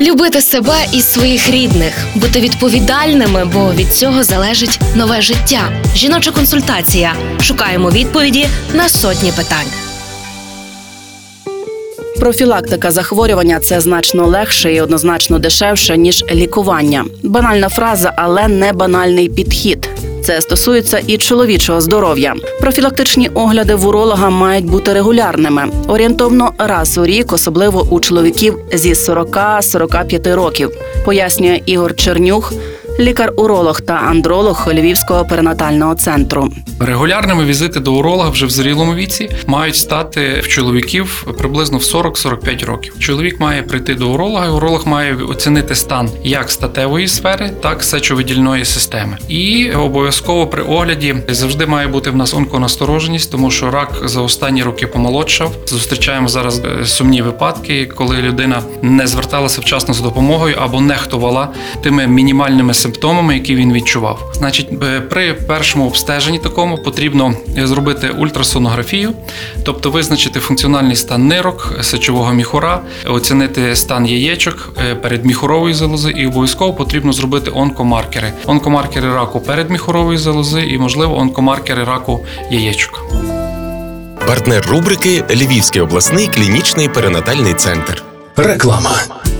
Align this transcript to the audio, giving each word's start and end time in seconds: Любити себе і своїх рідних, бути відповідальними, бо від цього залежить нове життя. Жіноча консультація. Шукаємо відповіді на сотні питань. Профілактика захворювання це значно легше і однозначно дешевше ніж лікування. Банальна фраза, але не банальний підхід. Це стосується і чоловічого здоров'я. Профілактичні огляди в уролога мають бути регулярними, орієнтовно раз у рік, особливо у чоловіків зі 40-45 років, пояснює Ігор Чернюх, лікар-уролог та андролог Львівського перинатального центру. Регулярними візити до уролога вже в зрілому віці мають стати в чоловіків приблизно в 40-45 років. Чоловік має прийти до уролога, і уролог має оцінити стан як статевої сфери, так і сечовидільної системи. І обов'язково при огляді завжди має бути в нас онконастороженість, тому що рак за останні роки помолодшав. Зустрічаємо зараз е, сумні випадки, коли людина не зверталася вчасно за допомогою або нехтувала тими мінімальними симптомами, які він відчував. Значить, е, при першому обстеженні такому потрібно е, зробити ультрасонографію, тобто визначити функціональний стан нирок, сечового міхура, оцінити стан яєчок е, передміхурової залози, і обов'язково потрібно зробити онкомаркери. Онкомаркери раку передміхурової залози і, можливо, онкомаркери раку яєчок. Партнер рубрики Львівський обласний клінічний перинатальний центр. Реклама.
Любити 0.00 0.40
себе 0.40 0.74
і 0.92 1.00
своїх 1.00 1.50
рідних, 1.50 1.92
бути 2.14 2.40
відповідальними, 2.40 3.44
бо 3.54 3.72
від 3.72 3.94
цього 3.94 4.22
залежить 4.22 4.80
нове 4.94 5.22
життя. 5.22 5.82
Жіноча 5.94 6.30
консультація. 6.30 7.14
Шукаємо 7.40 7.90
відповіді 7.90 8.46
на 8.74 8.88
сотні 8.88 9.32
питань. 9.32 9.66
Профілактика 12.20 12.90
захворювання 12.90 13.60
це 13.60 13.80
значно 13.80 14.26
легше 14.26 14.74
і 14.74 14.80
однозначно 14.80 15.38
дешевше 15.38 15.96
ніж 15.96 16.24
лікування. 16.32 17.04
Банальна 17.22 17.68
фраза, 17.68 18.12
але 18.16 18.48
не 18.48 18.72
банальний 18.72 19.28
підхід. 19.28 19.88
Це 20.24 20.40
стосується 20.40 21.00
і 21.06 21.16
чоловічого 21.16 21.80
здоров'я. 21.80 22.34
Профілактичні 22.60 23.30
огляди 23.34 23.74
в 23.74 23.86
уролога 23.86 24.30
мають 24.30 24.64
бути 24.64 24.92
регулярними, 24.92 25.68
орієнтовно 25.88 26.52
раз 26.58 26.98
у 26.98 27.06
рік, 27.06 27.32
особливо 27.32 27.86
у 27.90 28.00
чоловіків 28.00 28.58
зі 28.72 28.92
40-45 28.92 30.34
років, 30.34 30.70
пояснює 31.04 31.60
Ігор 31.66 31.96
Чернюх, 31.96 32.52
лікар-уролог 33.00 33.80
та 33.80 33.94
андролог 33.94 34.68
Львівського 34.72 35.24
перинатального 35.24 35.94
центру. 35.94 36.48
Регулярними 36.80 37.44
візити 37.44 37.80
до 37.80 37.94
уролога 37.94 38.30
вже 38.30 38.46
в 38.46 38.50
зрілому 38.50 38.94
віці 38.94 39.30
мають 39.46 39.76
стати 39.76 40.40
в 40.40 40.48
чоловіків 40.48 41.26
приблизно 41.38 41.78
в 41.78 41.80
40-45 41.80 42.66
років. 42.66 42.98
Чоловік 42.98 43.40
має 43.40 43.62
прийти 43.62 43.94
до 43.94 44.10
уролога, 44.10 44.46
і 44.46 44.48
уролог 44.48 44.86
має 44.86 45.14
оцінити 45.14 45.74
стан 45.74 46.10
як 46.24 46.50
статевої 46.50 47.08
сфери, 47.08 47.50
так 47.60 47.78
і 47.80 47.84
сечовидільної 47.84 48.64
системи. 48.64 49.16
І 49.28 49.70
обов'язково 49.70 50.46
при 50.46 50.62
огляді 50.62 51.16
завжди 51.28 51.66
має 51.66 51.88
бути 51.88 52.10
в 52.10 52.16
нас 52.16 52.34
онконастороженість, 52.34 53.30
тому 53.30 53.50
що 53.50 53.70
рак 53.70 53.90
за 54.04 54.20
останні 54.20 54.62
роки 54.62 54.86
помолодшав. 54.86 55.52
Зустрічаємо 55.66 56.28
зараз 56.28 56.58
е, 56.58 56.86
сумні 56.86 57.22
випадки, 57.22 57.86
коли 57.86 58.16
людина 58.16 58.62
не 58.82 59.06
зверталася 59.06 59.60
вчасно 59.60 59.94
за 59.94 60.02
допомогою 60.02 60.56
або 60.60 60.80
нехтувала 60.80 61.48
тими 61.82 62.06
мінімальними 62.06 62.74
симптомами, 62.84 63.34
які 63.34 63.54
він 63.54 63.72
відчував. 63.72 64.32
Значить, 64.34 64.68
е, 64.82 65.00
при 65.00 65.34
першому 65.34 65.86
обстеженні 65.86 66.38
такому 66.38 66.78
потрібно 66.78 67.34
е, 67.58 67.66
зробити 67.66 68.08
ультрасонографію, 68.08 69.12
тобто 69.62 69.90
визначити 69.90 70.40
функціональний 70.40 70.96
стан 70.96 71.28
нирок, 71.28 71.78
сечового 71.82 72.32
міхура, 72.32 72.80
оцінити 73.06 73.76
стан 73.76 74.06
яєчок 74.06 74.72
е, 74.78 74.94
передміхурової 74.94 75.74
залози, 75.74 76.10
і 76.10 76.26
обов'язково 76.26 76.72
потрібно 76.74 77.12
зробити 77.12 77.50
онкомаркери. 77.54 78.32
Онкомаркери 78.46 79.14
раку 79.14 79.40
передміхурової 79.40 80.18
залози 80.18 80.62
і, 80.62 80.78
можливо, 80.78 81.18
онкомаркери 81.18 81.84
раку 81.84 82.20
яєчок. 82.50 83.04
Партнер 84.26 84.66
рубрики 84.70 85.24
Львівський 85.30 85.82
обласний 85.82 86.28
клінічний 86.28 86.88
перинатальний 86.88 87.54
центр. 87.54 88.02
Реклама. 88.36 89.23